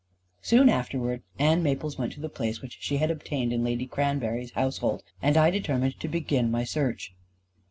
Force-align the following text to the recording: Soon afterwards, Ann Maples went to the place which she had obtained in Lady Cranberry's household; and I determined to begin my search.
Soon 0.41 0.67
afterwards, 0.67 1.21
Ann 1.37 1.61
Maples 1.61 1.99
went 1.99 2.11
to 2.13 2.19
the 2.19 2.27
place 2.27 2.59
which 2.59 2.79
she 2.81 2.97
had 2.97 3.11
obtained 3.11 3.53
in 3.53 3.63
Lady 3.63 3.85
Cranberry's 3.85 4.49
household; 4.49 5.03
and 5.21 5.37
I 5.37 5.51
determined 5.51 5.99
to 5.99 6.07
begin 6.07 6.49
my 6.49 6.63
search. 6.63 7.13